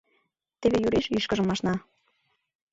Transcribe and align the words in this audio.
Теве 0.61 0.77
Юриш 0.87 1.05
ӱшкыжым 1.17 1.49
ашна. 1.53 1.73